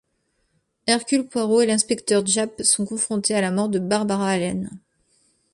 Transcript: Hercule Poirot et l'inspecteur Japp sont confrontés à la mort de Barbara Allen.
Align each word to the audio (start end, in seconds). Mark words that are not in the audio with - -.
Hercule 0.87 1.27
Poirot 1.27 1.61
et 1.61 1.67
l'inspecteur 1.67 2.25
Japp 2.25 2.63
sont 2.63 2.87
confrontés 2.87 3.35
à 3.35 3.41
la 3.41 3.51
mort 3.51 3.69
de 3.69 3.77
Barbara 3.77 4.29
Allen. 4.31 4.71